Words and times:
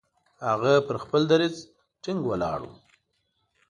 هغه 0.47 0.73
پر 0.87 0.95
خپل 1.03 1.21
دریځ 1.31 1.55
ټینګ 2.03 2.19
ولاړ 2.29 2.59
وو. 2.65 2.75